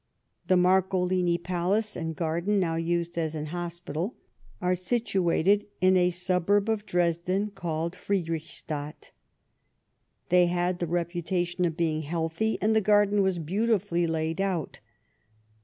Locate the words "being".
11.77-12.01